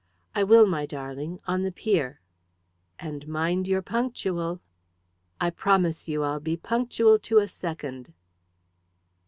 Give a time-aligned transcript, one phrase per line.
[0.33, 2.21] "I will, my darling on the pier."
[2.97, 4.59] "And mind you're punctual!"
[5.39, 8.11] "I promise you I'll be punctual to a second."